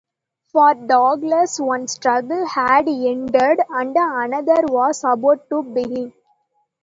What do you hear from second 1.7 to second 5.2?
struggle had ended and another was